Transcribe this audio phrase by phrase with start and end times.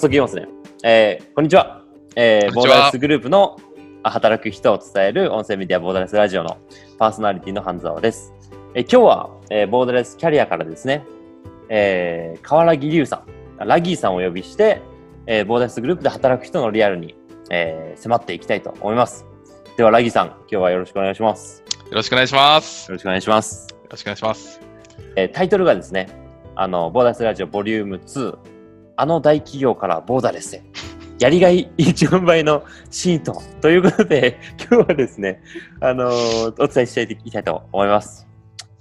[0.00, 0.48] 早速言いますね。
[0.82, 1.84] えー、こんにちは。
[2.16, 3.58] えー、ボーダレスグループの
[4.02, 6.56] 働く人を伝える音声メディアボーダレスラジオの
[6.98, 8.32] パーソナリティの半沢です。
[8.74, 11.04] えー、今日は、えー、ボーダレスキャリアからですね、
[11.68, 13.26] えー、河原木龍さ
[13.58, 14.80] ん、ラギーさんをお呼びして、
[15.26, 17.14] えー、ボーダレスグループで働く人のリアルに、
[17.50, 19.26] えー、迫っていきたいと思います。
[19.76, 21.62] では、ラギーさん、今日はよろしくお願いします。
[21.90, 22.90] よろしくお願いします。
[22.90, 23.68] よろしくお願いします。
[23.70, 24.60] よろしくお願いします。
[25.16, 26.08] えー、タイトルがですね、
[26.56, 28.49] あの、ボーダレスラジオボリューム2、
[29.00, 30.62] あの大企業からボーダーレスへ。
[31.20, 34.38] やりがい1万倍のシートということで、
[34.70, 35.42] 今日はですね、
[35.80, 38.28] あのー、お伝えしていきたいと思います。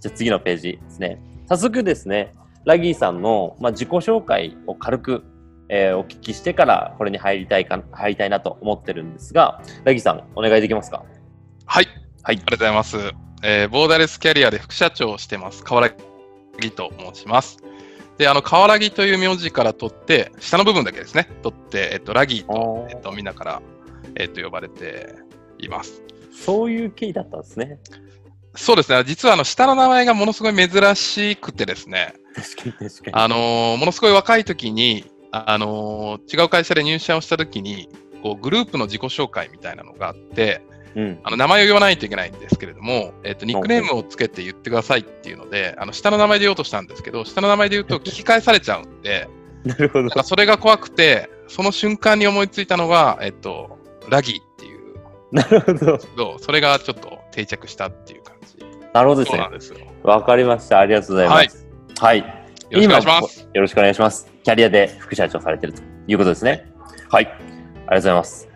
[0.01, 1.21] じゃあ次のページですね。
[1.47, 2.33] 早速ですね、
[2.65, 5.23] ラギーさんの、まあ、自己紹介を軽く、
[5.69, 11.05] えー、お聞きしてからこれに入りたいか、入りたいなと思ってるんですが、ラギーさん、お願いできますか？
[11.65, 11.87] はい。
[12.23, 12.35] はい。
[12.35, 12.97] ありがとうございます。
[13.41, 15.93] えー、ボーダレスキャリアで副社長をしてます、河原
[16.59, 17.68] 木と申します。
[18.19, 23.61] で、あの、河原木という名字から取って、下の部分だけですね、取って、えっと、ラギーと、えっと、みんなから、
[24.15, 25.15] えっと、呼ばれて
[25.57, 26.03] います。
[26.33, 27.79] そういう経緯だったんですね。
[28.55, 29.01] そうですね。
[29.05, 32.13] 実は、あの、下の名前がものすごい珍しくてですね。
[33.13, 37.87] あのー、ものすごい若い時に、あのー、違う会社で入社をした時に、
[38.21, 40.61] こう、グループの自己紹介みたいなのがあって、
[40.95, 49.29] うん、あの名前を言わないといけないんですけれども、えっと、ニックネームをつけて言ってくださいっていうので、あの下の名前で言おうとしたんですけど、下の名前で言うと聞き返されちゃうんで、
[49.63, 50.23] なるほど。
[50.23, 53.77] それが怖くて、その瞬間に思いついたのが、えっと、
[54.09, 54.95] ラギーっていう。
[55.31, 55.73] なるほ
[56.15, 56.39] ど。
[56.39, 58.57] それがちょっと定着したっていう感じ。
[58.93, 59.87] なるほどですね。
[60.03, 60.79] わかりました。
[60.79, 61.67] ありがとうございます。
[61.99, 62.21] はい。
[62.21, 62.29] はい、
[62.69, 63.49] よろしくお願いします。
[63.53, 64.31] よろしくお願いします。
[64.43, 66.71] キャリアで副社長されてるということですね。
[67.09, 67.25] はい。
[67.25, 68.47] ありがとうございます。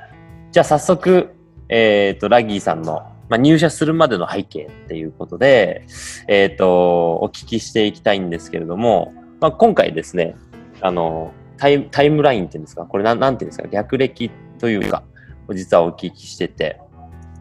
[0.52, 1.33] じゃあ早速、
[1.76, 5.88] えっ、ー、と、ラギーさんの、まあ、入社するまでの背景っていうことで、
[6.28, 10.36] えっ、ー、と、お聞きしていきたいんですけれども、まあ、今回ですね、
[10.82, 15.02] あの、タイタイムラインっていうんですか、これなんなんていうんですか、略歴というか、
[15.50, 16.80] 実はお聞きしてて、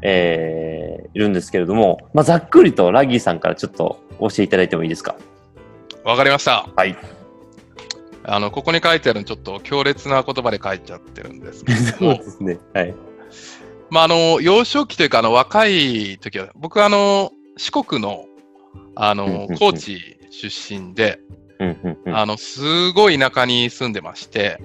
[0.00, 5.14] えー、いるんですけれども、まあ、ざっくりとラギーさんからちょっと教えていただいてもいいですか？
[6.04, 6.66] わかりました。
[6.74, 6.96] はい。
[8.24, 12.58] あの、ここに書いてあるのちょっと強烈な言葉で書いちゃってるんですけど そうですね。
[12.72, 12.94] はい。
[13.92, 18.24] まあ、あの、幼少期というか、あの、若い時は、僕は、あの、四国の、
[18.94, 21.20] あの、高知出身で、
[22.06, 24.58] あの、すごい田舎に住んでまして、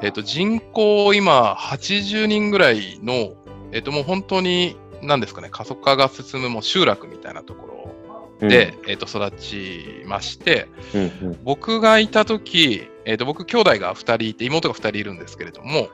[0.00, 3.34] えっと、人口今80人ぐらいの、
[3.72, 7.92] えっと、もう本当に、何ですかね、過疎化が進むもう集落みたいなとこ
[8.40, 10.66] ろで、うん、えっと、育ちまして、
[11.44, 15.90] 僕がいた時、えっと、僕、兄弟が2人いて、妹が2人いるんですけれども、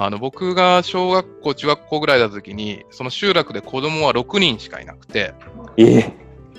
[0.00, 5.34] あの僕が小学校、中学校ぐらいだった時に、その集落で子供は6人しかいなくて、
[5.76, 6.12] え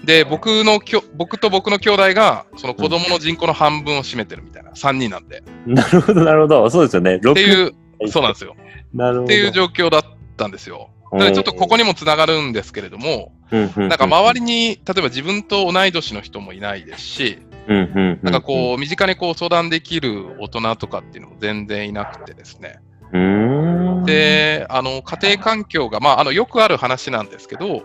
[0.03, 5.41] で僕のきょ僕と僕の兄弟がその子供の人口の半分を占めてるみたいな、3人なんで。
[5.65, 7.15] なるほど、なるほど、そうですよね。
[7.15, 7.73] っていう、
[8.09, 8.57] そうなんですよ。
[8.93, 9.23] なるほど。
[9.23, 10.03] っていう状況だっ
[10.35, 10.89] たんですよ。
[11.13, 17.83] でちょっとここにもつながるんですけれども、なんか周りに、例えば自分と同い年の人もいないですし、な
[18.15, 22.81] んかこう、身近にこう相談できる大人とかっていうのも全然いなくてですね。
[23.11, 27.83] で、あの、家庭環境が、まあ、あの、よくある話なんですけど、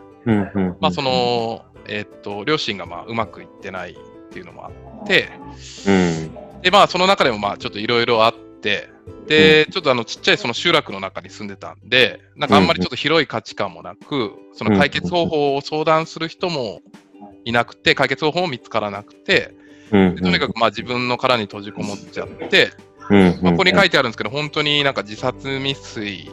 [0.81, 3.97] まあ、その、えー、っと、両親が、まあ、うまくいってないっ
[4.31, 4.71] ていうのもあ
[5.03, 5.29] って、
[6.63, 8.91] で、まあ、その中でも、まあ、ちょっといろいろあって、
[9.27, 16.81] で、ちょっとあの、ちっちゃいその集落の中に住んでたんで、なんかあんまりちょっと広い価値観もなく、その解決方法を相談する人も
[17.45, 19.55] いなくて、解決方法も見つからなくて、
[19.91, 22.71] とにかくまあ自分の殻に閉じこもっちゃって、
[23.11, 26.31] まあ、ここに書いてあるんですけど、本当になんか自殺未遂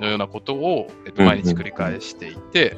[0.00, 2.76] のようなことを、えっと、毎日繰り返していて、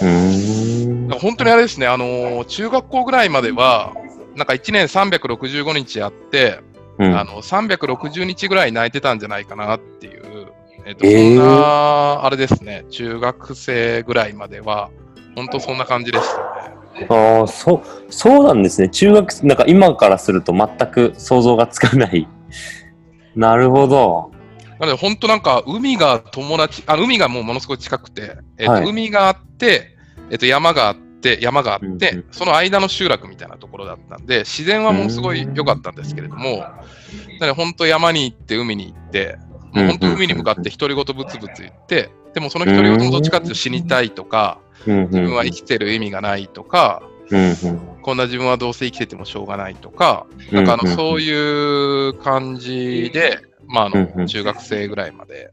[0.00, 3.94] 本当にあれですね、あの中学校ぐらいまでは、
[4.36, 6.60] なんか1年365日やって、
[6.98, 10.48] うん、あの360日ぐらい泣いてたんじゃないかなっていう、
[10.86, 14.90] えっと、そんな、あれですね、中学生ぐらいまでは、
[15.34, 16.36] 本当そんな感じでした
[16.68, 17.06] ね。
[17.08, 18.88] ああ、そう、そうなんですね。
[18.88, 22.28] 中学、なんか今からすると全く想像がつかない
[23.34, 24.30] なるほど。
[24.78, 29.96] なので、本当なんか、海が友達、あ海がもうものすごい近くて、えっ、と、はい、海があって、
[30.30, 36.68] えっ、と、山があって、山があって、うん、その間の集落みたいなところだったんで、自然はものすごい良かったんですけれども、な
[37.40, 39.38] ので、本当山に行って、海に行って、
[39.72, 47.02] もう本当海に向かって独り言ブツブツ言って、でもその独り言もどっちかっていうと死にたいとか、自分は生きてる意味がないとか、
[48.02, 55.50] こんな自分はどうせ生きててもしょうがないとか、なんかあの、そういう感じで、まあ、あの、中学生ぐらいまで、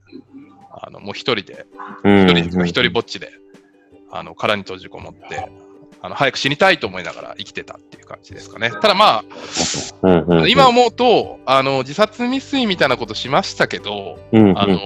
[0.72, 1.66] あの、もう一人で、
[2.04, 3.32] 一人、一人ぼっちで、
[4.12, 5.50] あの、殻に閉じこもって、
[6.02, 8.70] あの早く死にたいと思いながら生きてたっていう感じですかね。
[8.70, 9.24] ただま
[10.02, 14.80] あ、今思うとあの自殺未遂みたいなことしましたけど、あの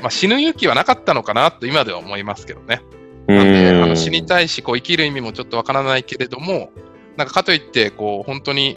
[0.00, 2.80] まあ、死ぬ勇気はなかったのかなと今では思いますけどね。
[3.26, 6.70] なんであの死にたいしこう生きる意味もちょっとわからないけれども、
[7.16, 8.76] なんかかといってこう本当に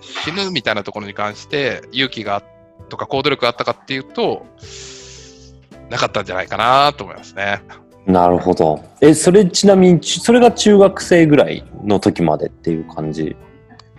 [0.00, 2.42] 死ぬみたいなところに関して勇気が
[2.88, 4.46] とか行動力があったかっていうと、
[5.90, 7.62] なかったんじゃないかなと思いますね。
[8.06, 8.84] なるほど。
[9.00, 13.34] え、それちなみに、それが中学生ぐらいの時までっていう感じ？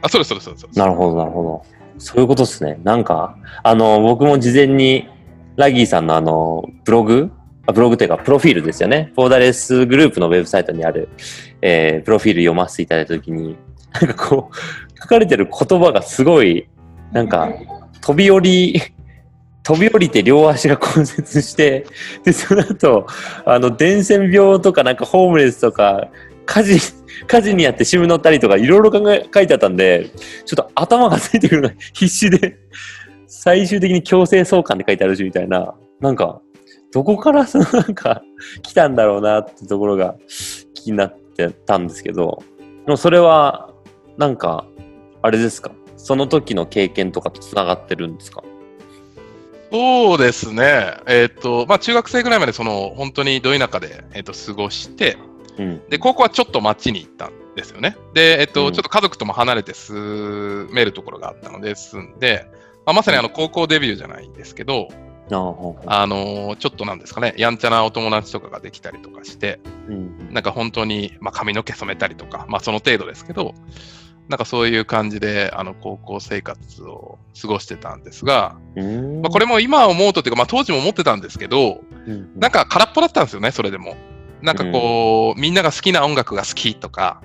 [0.01, 0.79] あ、そうです、そうです、そうです。
[0.79, 1.65] なるほど、なるほど。
[1.97, 2.79] そういうことですね。
[2.83, 5.09] なんか、あの、僕も事前に、
[5.57, 7.37] ラギーさんのあの、ブログあ
[7.74, 9.12] ブログというか、プロフィールですよね。
[9.16, 11.10] フォーダレスグループのウェブサイトにある、
[11.62, 13.58] えー、プロフィール読ませていただいたときに、
[13.94, 14.56] なんかこう、
[15.02, 16.68] 書かれてる言葉がすごい、
[17.12, 17.50] なんか、
[18.02, 18.81] 飛び降り、
[19.64, 21.86] 飛び降りて両足が骨折して、
[22.24, 23.06] で、その後、
[23.46, 26.08] あの、伝染病とかなんかホームレスとか、
[26.46, 26.80] 火事、
[27.28, 30.10] 火事にやって死ぬ乗ったりとかいろいろ考え、書いてあったんで、
[30.46, 32.58] ちょっと頭がついてくるのが必死で、
[33.28, 36.40] 最終的に強制送還って書いてあるしみたいな、なんか、
[36.94, 38.24] どこからそのなんか
[38.62, 40.16] 来たんだろうなってところが
[40.74, 42.44] 気になってたんですけど、
[42.86, 43.69] でもそれは、
[44.18, 44.66] なんか、
[45.22, 45.72] あれですか？
[45.98, 48.44] その時の経験とかと繋がってるんですか？
[49.72, 50.98] そうですね。
[51.07, 55.18] えっ、ー、と、まあ、中学生ぐらいまでその、本当にど田舎で、えっ、ー、と、過ごして、
[55.57, 57.98] うん、で、高校はちょっと町に行ったんですよね。
[58.13, 62.48] で、えっ、ー、と、うん、ちょっと家族とも離れて住めるところがあったので、住んで、
[62.86, 64.88] まあ、まさにあの、高校デビューじゃないですけど、
[65.85, 73.53] あのちょっとなんですかね、やんちゃなお友達とかができたりとかして、うん、なんか本当に、まあ、髪の毛染めたりとか、まあ、その程度ですけど、
[74.29, 78.57] なんかそういう感じで、あの、高校生活を過ごしてたんですが、
[79.21, 81.81] まあ、これも今思うとっていうか、まあ、当時も思ってたんですけど、
[82.35, 83.95] なんか空っぽだったんですよね、それでも。
[84.41, 87.21] なんかこう、みんなが好きな音楽が好きとか、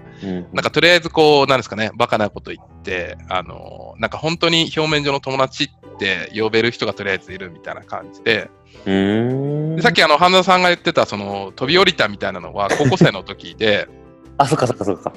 [0.52, 8.50] なんかとりあえずこう、なんですかね、バカなこと言って、あの、なんか本当に表面上の友達って呼べる人がとりあえずいるみたいな感じで、
[8.84, 13.88] でさっきあの、半田さんが言ってた、その、飛び降りたみたいなのは 高校生の時で、
[14.38, 15.12] あ、そっかそっかそっか。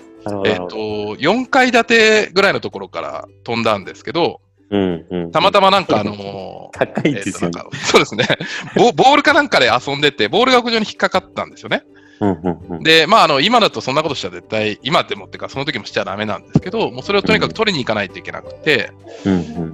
[0.46, 0.76] えっ、と、
[1.16, 8.28] 4階建てぐらいのところから飛んだんですけど、うんうん、たまたまなんかあのー、 高いですよね、えー、そうですね
[8.76, 8.92] ボ。
[8.92, 11.84] ボールかなんかで遊んでて、ボールが屋上に引っかかったんですよね。
[12.82, 18.92] で、まあ、あの、今だとそんなことしたら絶対、今でもっていうか、その時もしちゃダメなんですけど、もうそれをとにかく取りに行かないといけなくて、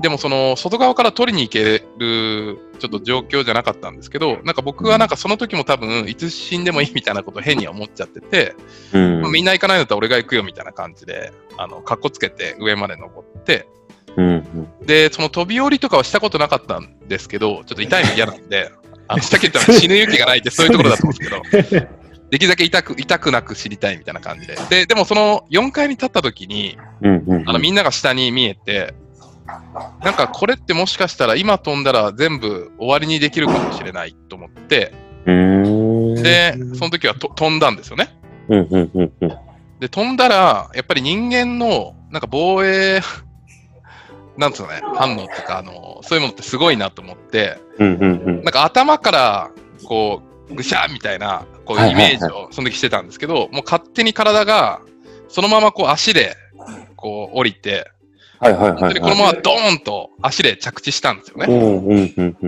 [0.01, 8.55] でもその、外側から取りに行ける、ちょっと状況じゃなかったんですけど、なんか僕はなんかその時も多分、いつ死んでもいいみたいなことを変に思っちゃってて、
[8.91, 13.67] まあ、みんな行かないんだったら俺が行くよみたいな感じで、あの、かっこつけて上まで登って、
[14.85, 18.71] で、その飛び降りとかはしたことなかったんですけど、ちょっと痛いの嫌なんで、
[19.07, 21.87] あの したけど死ぬ勇気がないってそういうところだと思うんですけど、
[22.31, 24.56] できるだけ痛く、痛くなく知りたいみたいな感じで。
[24.69, 28.94] で、でもその4階に立った時に、うんうん、あのみんなが下に見えて、
[30.01, 34.94] なんかこれってもしかしたら今飛んだら全部終わりにできるかもしれないと思って、
[35.25, 38.16] で、その時はと飛んだんですよね。
[39.80, 43.01] で、飛んだら、やっぱり人間のなんか防衛
[44.38, 49.51] なんつうのね、反応とか、あの、そういうものってすごいなと思って、なんか頭から
[49.86, 54.81] こうぐしゃみたいな、こういうイメージをその時してたんですけど、もう勝手に体が、
[55.27, 56.35] そのままこう足で、
[56.95, 57.89] こう降りて、
[58.39, 62.47] はいはいはい、はい、このままドーンと足で着地したんですよね。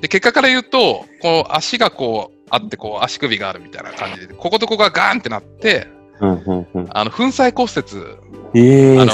[0.00, 5.86] で、結果から言うと、こう足がこうあって、こう足首があるみたいな感じで、こことここがガーンってなって、
[6.20, 8.18] あの、粉砕骨折、
[8.54, 9.12] えー、あの、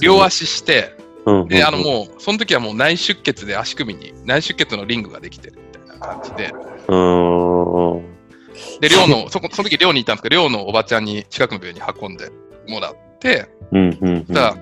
[0.00, 0.96] 両足して、
[1.48, 6.52] で、あのもう、その時はもう内出血で足首に内出血のリングができてるみたいな感じで、
[8.80, 12.30] で、寮の、そこ、その時寮にいたんですけど、寮のおばちゃんに近くの病院に運んで
[12.68, 14.56] もらって、うんうんうん、たら、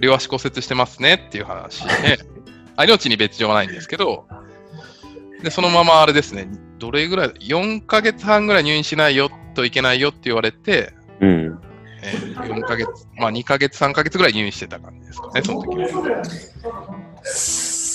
[0.00, 2.18] 両足骨折してますねっていう話で、
[2.76, 4.26] あ命に別状はないんですけど、
[5.42, 6.48] で、そのままあれですね、
[6.78, 11.58] どれぐらい、4ヶ月半ぐらい入院しないよといけないよって言われて、うん、
[12.02, 16.22] えー、4ヶ月、まあ2ヶ月、3ヶ月ぐらい入院してた感じですかね、その時は。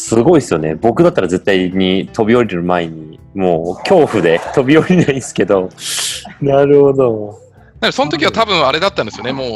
[0.10, 0.76] すごいですよね。
[0.76, 5.70] 僕だったら絶対に飛び降りる前に、もう恐怖で 飛び降りないですけど。
[6.42, 7.40] なるほど。
[7.92, 9.34] その時は多分あれだったんですよね。
[9.34, 9.48] もう、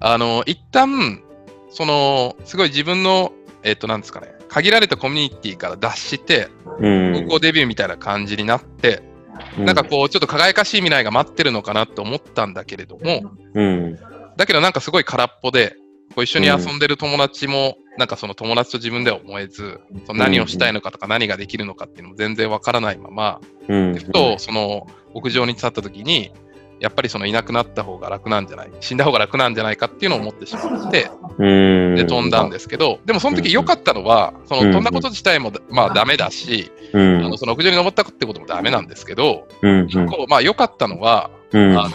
[0.00, 1.22] あの、一旦、
[1.70, 3.32] その、すごい自分の、
[3.62, 9.02] えっ、ー、と、なんですかね、限られたコミュニティから脱して、高校デビューみたいな感じになって、
[9.56, 13.98] うん、なんかこう、ちょっと輝かしい未来が待ってるのかなと思ったんだけれども、うん、
[14.36, 15.76] だけどなんかすごい空っぽで、
[16.18, 26.32] こう一緒に遊んでる友達も、なんかその友達と自分では思えず、その何をしたいのかとか何ができるのかっていうのも全然わからないまま、うん、ふとその屋上に立った時に、
[26.80, 31.08] やっぱりそのいなくなった方が楽なんじゃない、死んだ方が楽なんじゃないかっていうのを思ってしまって、
[31.38, 39.46] で飛んだんですけど、でもその時良かったのは、その飛んだこと自体もまあダメだし、あのその屋上に登ったってこともダメなんですけど、
[39.86, 41.90] 一個まあ良かったのは、あの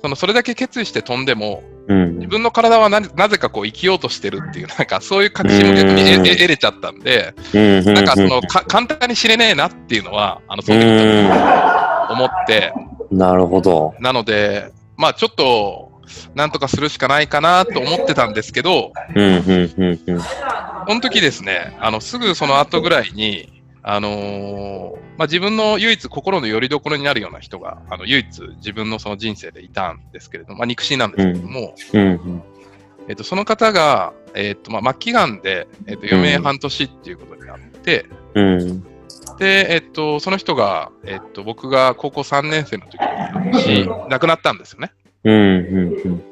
[0.00, 12.72] そのそれだけ決意して飛んでも、自分の体はななぜかこう生きようとしてるっていう、なんかそういう確信も逆に得得れちゃったんで、なんかそのか簡単に知れねえなっていうのは、あのその時思って、
[13.10, 13.94] なるほど。
[14.00, 15.88] なので、まあちょっと、
[16.34, 32.00] なんとかするしかないかなと思ってたんですけど、うんうんうんうん、その時ですね、あのすぐその後ぐらいに、あのー、まあ、自分の唯一心の拠り所になるような人が、あの唯一自分のその人生でいたんですけれども、まあ、肉親なんですけれども、うん。
[32.00, 32.42] うん、
[33.08, 38.82] えっと、その方が、えっとまあ、末期がんで、えっと、余命半年っていうことになって、うん、
[39.38, 44.92] で、えっと、その人が、えっと、僕が高校3年生の時に亡くなったんですよね。
[45.24, 45.40] うんう
[46.06, 46.22] ん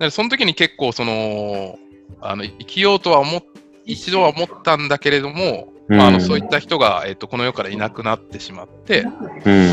[0.00, 1.78] うん、その時に結構その
[2.20, 3.42] あの生きようとは思
[3.84, 9.02] 一度は思ったんだけれども、まあ、あのそういった人が、えーと、この世からいなくなってしまって、
[9.44, 9.66] うん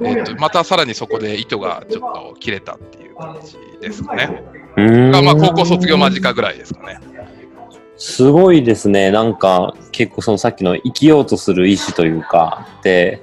[0.00, 4.42] えーと、またさらにそこで糸がちょっと切れたっていう感じですかね。
[4.76, 7.00] がまあ、高校卒業間近ぐらいですかね。
[7.96, 9.10] すごいですね。
[9.10, 13.22] なんか結構そのさっきの生きようとする意志というか、で、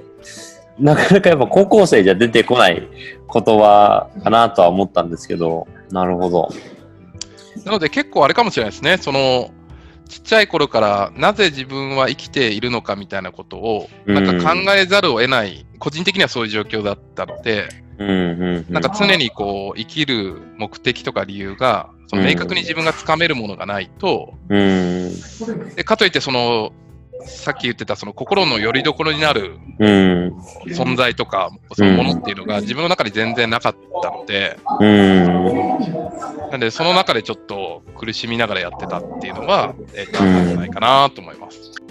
[0.79, 2.87] なかなかやっぱ高校生じゃ出てこない言
[3.31, 6.49] 葉かなとは思ったんですけど、なるほど。
[7.65, 8.97] なので結構あれかもしれないですね。
[8.97, 9.51] その、
[10.13, 17.67] ちっちゃい頃からなぜ自分は生きているのかみたいなことをなんか考えざるを得ない、個人的にはそういう状況だったので、
[17.97, 26.73] なんか常にこう生きる目的とか理由がその明確に自分がつかめるものがないと、でかといってその
[27.25, 34.57] さっき言ってたその心の拠り所になる存在とか、そのものっていうのが自分の中に全然なかったので、
[36.51, 40.47] なんでその中でちょっと苦しみながらやってたっていうのは、えー、あったん。
[40.47, 41.82] じゃないかなと思います。